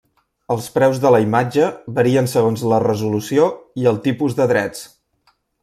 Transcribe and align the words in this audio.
Els 0.53 0.69
preus 0.77 1.01
de 1.03 1.11
la 1.15 1.19
imatge 1.25 1.67
varien 1.99 2.31
segons 2.33 2.65
la 2.73 2.81
resolució 2.87 3.47
i 3.83 3.87
el 3.93 4.01
tipus 4.09 4.39
de 4.41 4.49
drets. 4.55 4.85